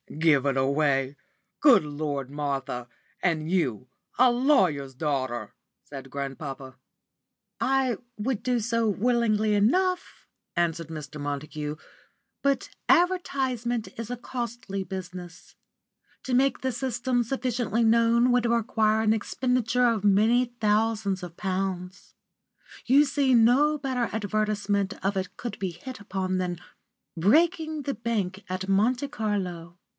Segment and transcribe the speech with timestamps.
[0.17, 1.15] "Give it away!
[1.61, 2.87] Good Lord, Martha
[3.21, 6.75] and you a lawyer's daughter!" said grandpapa.
[7.61, 11.21] "I would do so willingly enough," answered Mr.
[11.21, 11.75] Montague,
[12.41, 15.55] "but advertisement is a costly business.
[16.23, 22.15] To make the system sufficiently known would require an expenditure of many thousands of pounds.
[22.85, 26.59] You see no better advertisement of it could be hit upon than
[27.15, 29.77] breaking the bank at Monte Carlo.